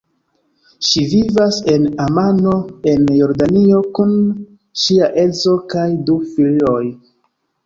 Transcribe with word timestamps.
Ŝi 0.91 1.01
vivas 1.09 1.59
en 1.73 1.85
Amano, 2.05 2.53
en 2.93 3.03
Jordanio, 3.19 3.83
kun 3.99 4.17
ŝia 4.87 5.11
edzo 5.27 5.55
kaj 5.77 5.87
du 6.11 6.19
filoj. 6.33 6.83